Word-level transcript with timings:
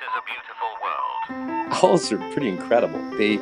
This 0.00 0.08
is 0.08 0.14
a 0.18 0.24
beautiful 0.26 0.70
world. 0.82 1.72
Owls 1.84 2.10
are 2.10 2.32
pretty 2.32 2.48
incredible. 2.48 2.98
They 3.16 3.36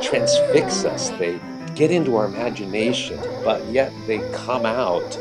transfix 0.00 0.84
us, 0.84 1.10
they 1.10 1.40
get 1.74 1.90
into 1.90 2.14
our 2.14 2.26
imagination, 2.26 3.18
but 3.42 3.64
yet 3.66 3.92
they 4.06 4.18
come 4.32 4.64
out 4.64 5.16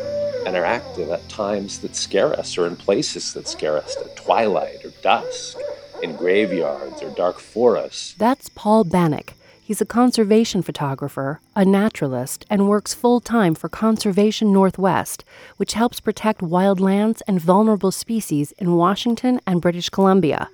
and 0.46 0.56
are 0.56 0.66
active 0.66 1.10
at 1.10 1.28
times 1.28 1.80
that 1.80 1.96
scare 1.96 2.34
us 2.34 2.56
or 2.56 2.68
in 2.68 2.76
places 2.76 3.34
that 3.34 3.48
scare 3.48 3.78
us 3.78 3.98
at 3.98 4.16
twilight 4.16 4.86
or 4.86 4.92
dusk, 5.02 5.58
in 6.04 6.16
graveyards 6.16 7.02
or 7.02 7.10
dark 7.16 7.40
forests. 7.40 8.14
That's 8.20 8.50
Paul 8.50 8.86
Bannick. 8.86 9.30
He's 9.68 9.82
a 9.82 9.86
conservation 9.86 10.62
photographer, 10.62 11.40
a 11.56 11.66
naturalist, 11.66 12.46
and 12.52 12.70
works 12.70 12.94
full 12.94 13.20
time 13.20 13.56
for 13.56 13.68
Conservation 13.68 14.54
Northwest, 14.54 15.26
which 15.58 15.74
helps 15.74 16.00
protect 16.00 16.42
wildlands 16.42 17.24
and 17.28 17.42
vulnerable 17.42 17.92
species 17.92 18.52
in 18.60 18.76
Washington 18.76 19.42
and 19.48 19.64
British 19.64 19.90
Columbia. 19.90 20.50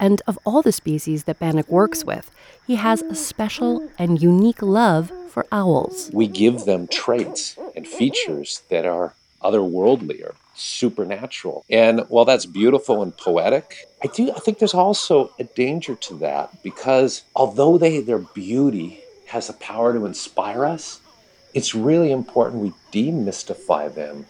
And 0.00 0.20
of 0.26 0.36
all 0.44 0.62
the 0.62 0.72
species 0.72 1.24
that 1.24 1.38
Bannick 1.38 1.68
works 1.68 2.04
with, 2.04 2.32
he 2.66 2.74
has 2.74 3.02
a 3.02 3.14
special 3.14 3.88
and 4.00 4.20
unique 4.20 4.62
love 4.62 5.12
for 5.30 5.46
owls. 5.52 6.10
We 6.12 6.26
give 6.26 6.64
them 6.64 6.88
traits 6.88 7.56
and 7.76 7.86
features 7.86 8.62
that 8.68 8.84
are 8.84 9.14
otherworldly 9.40 10.24
or 10.24 10.34
supernatural. 10.60 11.64
And 11.70 12.00
while 12.08 12.24
that's 12.24 12.46
beautiful 12.46 13.02
and 13.02 13.16
poetic, 13.16 13.86
I 14.02 14.08
do 14.08 14.30
I 14.30 14.38
think 14.40 14.58
there's 14.58 14.74
also 14.74 15.32
a 15.38 15.44
danger 15.44 15.94
to 15.94 16.14
that 16.18 16.62
because 16.62 17.22
although 17.34 17.78
they 17.78 18.00
their 18.00 18.18
beauty 18.18 19.00
has 19.26 19.46
the 19.46 19.54
power 19.54 19.92
to 19.92 20.06
inspire 20.06 20.64
us, 20.64 21.00
it's 21.54 21.74
really 21.74 22.12
important 22.12 22.62
we 22.62 22.72
demystify 22.92 23.92
them 23.92 24.26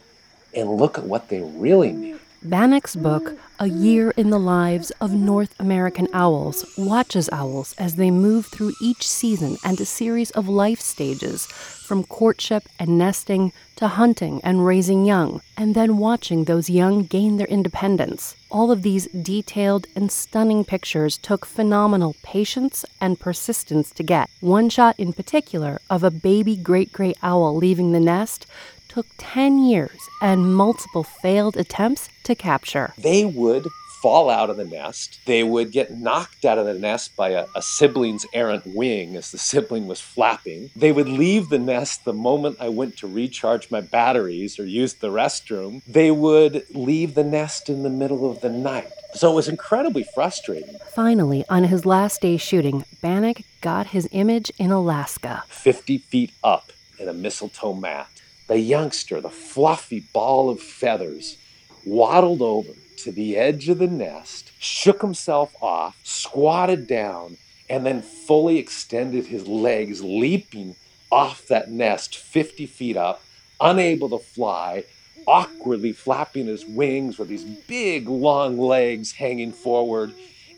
and 0.54 0.70
look 0.70 0.98
at 0.98 1.04
what 1.04 1.28
they 1.28 1.40
really 1.40 1.92
mean. 1.92 2.19
Bannick's 2.42 2.96
book, 2.96 3.38
A 3.58 3.66
Year 3.66 4.12
in 4.16 4.30
the 4.30 4.38
Lives 4.38 4.90
of 4.92 5.12
North 5.12 5.54
American 5.58 6.08
Owls, 6.14 6.64
watches 6.78 7.28
owls 7.30 7.74
as 7.76 7.96
they 7.96 8.10
move 8.10 8.46
through 8.46 8.72
each 8.80 9.06
season 9.06 9.58
and 9.62 9.78
a 9.78 9.84
series 9.84 10.30
of 10.30 10.48
life 10.48 10.80
stages, 10.80 11.44
from 11.44 12.02
courtship 12.02 12.66
and 12.78 12.96
nesting 12.96 13.52
to 13.76 13.88
hunting 13.88 14.40
and 14.42 14.64
raising 14.64 15.04
young, 15.04 15.42
and 15.58 15.74
then 15.74 15.98
watching 15.98 16.44
those 16.44 16.70
young 16.70 17.02
gain 17.02 17.36
their 17.36 17.46
independence. 17.46 18.34
All 18.50 18.70
of 18.70 18.80
these 18.80 19.06
detailed 19.08 19.86
and 19.94 20.10
stunning 20.10 20.64
pictures 20.64 21.18
took 21.18 21.44
phenomenal 21.44 22.16
patience 22.22 22.86
and 23.02 23.20
persistence 23.20 23.90
to 23.90 24.02
get. 24.02 24.30
One 24.40 24.70
shot 24.70 24.98
in 24.98 25.12
particular 25.12 25.78
of 25.90 26.02
a 26.02 26.10
baby 26.10 26.56
great 26.56 26.90
gray 26.90 27.12
owl 27.22 27.54
leaving 27.54 27.92
the 27.92 28.00
nest 28.00 28.46
took 28.90 29.06
10 29.18 29.58
years 29.58 29.98
and 30.20 30.52
multiple 30.52 31.04
failed 31.04 31.56
attempts 31.56 32.08
to 32.24 32.34
capture. 32.34 32.92
They 32.98 33.24
would 33.24 33.68
fall 34.02 34.28
out 34.28 34.50
of 34.50 34.56
the 34.56 34.64
nest. 34.64 35.20
They 35.26 35.44
would 35.44 35.70
get 35.70 35.96
knocked 35.96 36.44
out 36.44 36.58
of 36.58 36.66
the 36.66 36.74
nest 36.74 37.14
by 37.16 37.30
a, 37.30 37.46
a, 37.54 37.62
sibling's 37.62 38.26
errant 38.32 38.66
wing 38.66 39.14
as 39.14 39.30
the 39.30 39.38
sibling 39.50 39.86
was 39.86 40.00
flapping. 40.00 40.70
They 40.74 40.90
would 40.90 41.08
leave 41.08 41.50
the 41.50 41.58
nest 41.58 42.04
the 42.04 42.12
moment 42.12 42.56
I 42.58 42.68
went 42.68 42.96
to 42.98 43.06
recharge 43.06 43.70
my 43.70 43.80
batteries 43.80 44.58
or 44.58 44.64
use 44.64 44.94
the 44.94 45.10
restroom. 45.10 45.82
They 45.86 46.10
would 46.10 46.64
leave 46.74 47.14
the 47.14 47.24
nest 47.24 47.68
in 47.68 47.82
the 47.82 47.90
middle 47.90 48.28
of 48.28 48.40
the 48.40 48.50
night. 48.50 48.90
So 49.14 49.30
it 49.30 49.34
was 49.34 49.48
incredibly 49.48 50.02
frustrating. 50.02 50.78
Finally, 50.94 51.44
on 51.48 51.64
his 51.64 51.84
last 51.84 52.22
day 52.22 52.38
shooting, 52.38 52.84
Bannick 53.02 53.44
got 53.60 53.88
his 53.88 54.08
image 54.10 54.50
in 54.58 54.70
Alaska. 54.70 55.44
50 55.48 55.98
feet 55.98 56.32
up 56.42 56.72
in 56.98 57.08
a 57.08 57.12
mistletoe 57.12 57.74
mat 57.74 58.08
the 58.50 58.58
youngster, 58.58 59.20
the 59.20 59.30
fluffy 59.30 60.00
ball 60.12 60.50
of 60.50 60.58
feathers, 60.58 61.38
waddled 61.86 62.42
over 62.42 62.72
to 62.96 63.12
the 63.12 63.36
edge 63.36 63.68
of 63.68 63.78
the 63.78 63.86
nest, 63.86 64.50
shook 64.58 65.00
himself 65.00 65.54
off, 65.62 65.96
squatted 66.02 66.88
down, 66.88 67.36
and 67.68 67.86
then 67.86 68.02
fully 68.02 68.58
extended 68.58 69.24
his 69.24 69.46
legs, 69.46 70.02
leaping 70.02 70.74
off 71.12 71.46
that 71.46 71.70
nest 71.70 72.16
50 72.16 72.66
feet 72.66 72.96
up, 72.96 73.22
unable 73.60 74.08
to 74.08 74.18
fly, 74.18 74.82
awkwardly 75.28 75.92
flapping 75.92 76.46
his 76.46 76.66
wings 76.66 77.18
with 77.20 77.28
these 77.28 77.44
big, 77.44 78.08
long 78.08 78.58
legs 78.58 79.12
hanging 79.12 79.52
forward, 79.52 80.12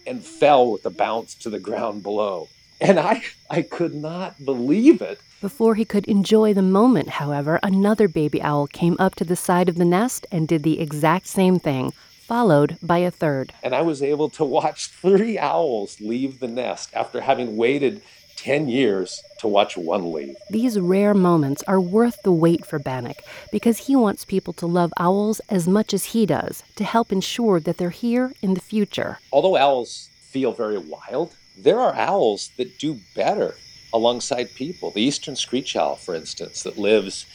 and 0.07 0.25
fell 0.25 0.73
with 0.73 0.87
a 0.87 0.91
bounce 0.91 1.35
to 1.35 1.51
the 1.51 1.61
ground 1.61 2.03
below. 2.03 2.49
And 2.81 2.99
I, 2.99 3.23
I 3.51 3.61
could 3.61 3.95
not 3.95 4.43
believe 4.43 5.03
it. 5.03 5.21
Before 5.43 5.75
he 5.75 5.85
could 5.85 6.07
enjoy 6.07 6.55
the 6.55 6.63
moment, 6.63 7.09
however, 7.09 7.59
another 7.65 8.07
baby 8.07 8.41
owl 8.41 8.69
came 8.69 8.95
up 9.01 9.17
to 9.17 9.25
the 9.25 9.35
side 9.35 9.69
of 9.69 9.75
the 9.75 9.85
nest 9.85 10.25
and 10.31 10.47
did 10.47 10.63
the 10.63 10.79
exact 10.79 11.27
same 11.27 11.59
thing, 11.59 11.91
followed 12.29 12.79
by 12.81 12.99
a 12.99 13.11
third. 13.11 13.53
And 13.61 13.75
I 13.75 13.83
was 13.83 14.05
able 14.05 14.31
to 14.31 14.45
watch 14.45 14.87
three 14.87 15.41
owls 15.41 16.01
leave 16.01 16.39
the 16.39 16.47
nest 16.47 16.91
after 16.95 17.23
having 17.23 17.57
waited 17.57 18.03
10 18.37 18.69
years 18.69 19.21
to 19.41 19.49
watch 19.49 19.77
one 19.77 20.13
leave. 20.13 20.37
These 20.49 20.79
rare 20.79 21.13
moments 21.13 21.65
are 21.67 21.81
worth 21.81 22.23
the 22.23 22.31
wait 22.31 22.65
for 22.65 22.79
Bannick 22.79 23.19
because 23.51 23.79
he 23.89 23.97
wants 23.97 24.25
people 24.25 24.53
to 24.53 24.67
love 24.67 24.93
owls 24.97 25.41
as 25.49 25.67
much 25.67 25.93
as 25.93 26.05
he 26.15 26.25
does 26.25 26.63
to 26.77 26.85
help 26.85 27.11
ensure 27.11 27.59
that 27.59 27.79
they're 27.79 27.91
here 27.91 28.33
in 28.43 28.55
the 28.55 28.61
future. 28.61 29.19
Although 29.33 29.57
owls 29.57 30.09
feel 30.21 30.53
very 30.53 30.79
wild, 30.79 31.35
there 31.59 31.81
are 31.81 31.97
owls 31.97 32.53
that 32.59 32.79
do 32.79 33.01
better 33.17 33.57
alongside 33.93 34.55
people. 34.55 34.91
The 34.91 35.03
eastern 35.03 35.37
screech 35.37 35.77
owl, 35.77 35.97
for 35.97 36.15
instance, 36.15 36.63
that 36.63 36.79
lives 36.79 37.27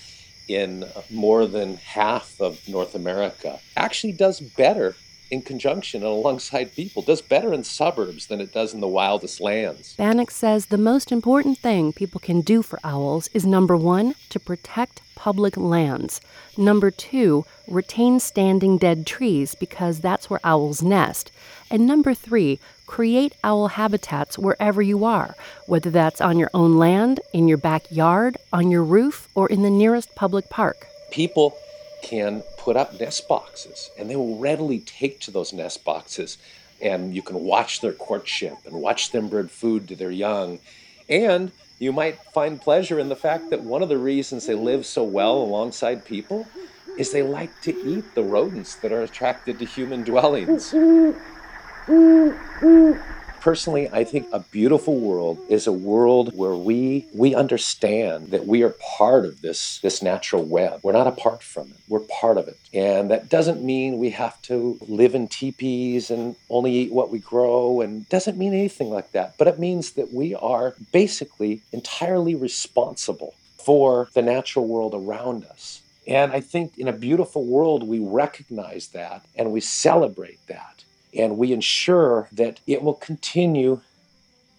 in 0.48 0.86
more 1.10 1.46
than 1.46 1.78
half 1.78 2.40
of 2.40 2.68
North 2.68 2.96
America, 2.96 3.60
actually 3.76 4.14
does 4.14 4.40
better 4.40 4.96
in 5.30 5.42
conjunction 5.42 6.04
and 6.04 6.12
alongside 6.12 6.74
people, 6.76 7.02
does 7.02 7.22
better 7.22 7.54
in 7.54 7.64
suburbs 7.64 8.28
than 8.28 8.42
it 8.42 8.54
does 8.54 8.74
in 8.74 8.80
the 8.80 8.88
wildest 8.88 9.42
lands. 9.42 9.96
Bannick 9.98 10.32
says 10.32 10.68
the 10.68 10.78
most 10.78 11.12
important 11.12 11.58
thing 11.58 11.94
people 11.94 12.20
can 12.20 12.42
do 12.42 12.62
for 12.62 12.80
owls 12.84 13.30
is 13.34 13.46
number 13.46 13.76
one, 13.76 14.16
to 14.30 14.40
protect 14.40 15.02
public 15.16 15.58
lands. 15.58 16.22
Number 16.58 16.92
two, 16.92 17.46
retain 17.68 18.20
standing 18.20 18.78
dead 18.78 19.06
trees 19.06 19.56
because 19.56 20.00
that's 20.00 20.30
where 20.30 20.40
owls 20.44 20.82
nest. 20.82 21.32
And 21.70 21.86
number 21.86 22.14
three, 22.14 22.60
create 22.86 23.34
owl 23.44 23.68
habitats 23.70 24.38
wherever 24.38 24.82
you 24.82 25.04
are, 25.04 25.36
whether 25.66 25.90
that's 25.90 26.22
on 26.22 26.40
your 26.40 26.52
own 26.54 26.78
land, 26.78 27.20
in 27.34 27.48
your 27.48 27.58
backyard, 27.58 28.38
on 28.54 28.72
your 28.72 28.84
roof, 28.84 29.28
or 29.36 29.50
in 29.50 29.64
the 29.64 29.70
nearest 29.70 30.16
public 30.16 30.50
park. 30.50 30.88
People 31.12 31.58
can 32.08 32.42
put 32.56 32.78
up 32.78 32.98
nest 32.98 33.28
boxes 33.28 33.92
and 33.98 34.10
they 34.10 34.16
will 34.16 34.38
readily 34.38 34.80
take 34.80 35.20
to 35.20 35.30
those 35.30 35.52
nest 35.52 35.84
boxes 35.84 36.38
and 36.82 37.14
you 37.14 37.22
can 37.22 37.42
watch 37.42 37.82
their 37.82 37.92
courtship 37.92 38.58
and 38.66 38.76
watch 38.76 39.12
them 39.12 39.28
bring 39.28 39.50
food 39.50 39.90
to 39.90 39.96
their 39.96 40.12
young 40.12 40.58
and 41.10 41.52
you 41.80 41.92
might 41.92 42.18
find 42.34 42.62
pleasure 42.62 42.98
in 42.98 43.10
the 43.10 43.16
fact 43.16 43.50
that 43.50 43.62
one 43.62 43.84
of 43.84 43.90
the 43.90 43.98
reasons 43.98 44.46
they 44.46 44.56
live 44.56 44.86
so 44.86 45.04
well 45.04 45.38
alongside 45.38 46.06
people 46.06 46.50
is 46.98 47.12
they 47.12 47.24
like 47.24 47.60
to 47.62 47.76
eat 47.86 48.16
the 48.16 48.24
rodents 48.24 48.76
that 48.76 48.94
are 48.94 49.02
attracted 49.02 49.60
to 49.60 49.66
human 49.66 50.04
dwellings. 50.04 50.74
Personally, 53.48 53.88
I 53.94 54.04
think 54.04 54.28
a 54.34 54.42
beautiful 54.42 55.00
world 55.00 55.40
is 55.48 55.68
a 55.68 55.72
world 55.72 56.36
where 56.36 56.58
we 56.58 57.06
we 57.14 57.34
understand 57.34 58.32
that 58.32 58.46
we 58.46 58.62
are 58.62 58.76
part 58.98 59.24
of 59.24 59.40
this 59.40 59.80
this 59.80 60.02
natural 60.02 60.44
web. 60.44 60.82
We're 60.84 60.92
not 60.92 61.08
apart 61.08 61.42
from 61.42 61.70
it. 61.70 61.78
We're 61.88 62.02
part 62.02 62.38
of 62.38 62.50
it. 62.50 62.58
And 62.74 63.10
that 63.10 63.30
doesn't 63.30 63.64
mean 63.64 64.00
we 64.00 64.10
have 64.10 64.42
to 64.50 64.78
live 64.86 65.16
in 65.16 65.30
teepees 65.30 66.12
and 66.12 66.36
only 66.50 66.74
eat 66.74 66.92
what 66.92 67.10
we 67.10 67.20
grow 67.20 67.80
and 67.80 68.10
doesn't 68.10 68.38
mean 68.38 68.54
anything 68.54 68.90
like 68.90 69.14
that. 69.14 69.36
But 69.38 69.48
it 69.48 69.60
means 69.60 69.92
that 69.92 70.12
we 70.12 70.36
are 70.36 70.76
basically 70.92 71.62
entirely 71.72 72.36
responsible 72.36 73.34
for 73.58 74.10
the 74.14 74.22
natural 74.22 74.68
world 74.68 74.94
around 74.94 75.46
us. 75.46 75.82
And 76.06 76.34
I 76.34 76.42
think 76.42 76.78
in 76.78 76.90
a 76.90 77.04
beautiful 77.08 77.46
world, 77.46 77.88
we 77.88 78.00
recognize 78.00 78.90
that 78.90 79.24
and 79.38 79.54
we 79.54 79.62
celebrate 79.62 80.46
that 80.48 80.84
and 81.16 81.38
we 81.38 81.54
ensure 81.54 82.28
that 82.32 82.60
it 82.68 82.82
will 82.82 82.94
continue 82.94 83.82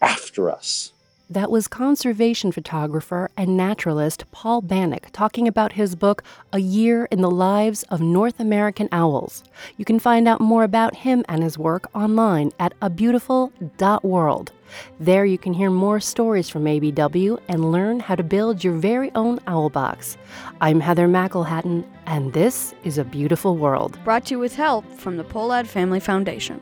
after 0.01 0.51
us. 0.51 0.93
That 1.31 1.51
was 1.51 1.69
conservation 1.69 2.53
photographer 2.53 3.29
and 3.37 3.55
naturalist 3.55 4.25
Paul 4.31 4.63
Bannick 4.63 5.11
talking 5.13 5.47
about 5.47 5.73
his 5.73 5.95
book, 5.95 6.23
A 6.55 6.59
Year 6.59 7.05
in 7.11 7.21
the 7.21 7.31
Lives 7.31 7.83
of 7.91 8.01
North 8.01 8.41
American 8.41 8.89
Owls. 8.93 9.45
You 9.77 9.85
can 9.85 9.99
find 9.99 10.27
out 10.27 10.41
more 10.41 10.65
about 10.65 10.97
him 10.97 11.27
and 11.29 11.43
his 11.43 11.59
work 11.59 11.95
online 11.95 12.53
at 12.59 12.73
abeautiful.world. 12.81 14.53
There 14.99 15.27
you 15.27 15.37
can 15.37 15.53
hear 15.53 15.69
more 15.69 16.01
stories 16.01 16.49
from 16.49 16.65
ABW 16.65 17.39
and 17.47 17.73
learn 17.73 18.01
how 18.01 18.15
to 18.15 18.23
build 18.23 18.65
your 18.65 18.75
very 18.75 19.11
own 19.15 19.39
owl 19.47 19.69
box. 19.69 20.17
I'm 20.63 20.81
Heather 20.81 21.09
McElhatton, 21.09 21.85
and 22.07 22.33
this 22.33 22.75
is 22.85 22.97
A 22.97 23.05
Beautiful 23.05 23.59
World. 23.59 23.99
Brought 24.03 24.25
to 24.27 24.35
you 24.35 24.39
with 24.39 24.57
help 24.57 24.91
from 24.99 25.19
the 25.19 25.25
Pohlad 25.25 25.67
Family 25.67 26.01
Foundation. 26.01 26.59